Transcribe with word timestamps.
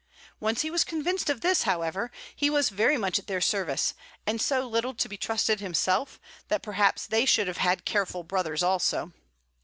Once 0.39 0.61
he 0.63 0.71
was 0.71 0.83
convinced 0.83 1.29
of 1.29 1.41
this, 1.41 1.61
however, 1.61 2.09
he 2.35 2.49
was 2.49 2.69
very 2.69 2.97
much 2.97 3.19
at 3.19 3.27
their 3.27 3.39
service, 3.39 3.93
and 4.25 4.41
so 4.41 4.67
little 4.67 4.95
to 4.95 5.07
be 5.07 5.15
trusted 5.15 5.59
himself 5.59 6.19
that 6.47 6.63
perhaps 6.63 7.05
they 7.05 7.23
should 7.23 7.45
have 7.47 7.57
had 7.57 7.85
careful 7.85 8.23
brothers 8.23 8.63
also. 8.63 9.13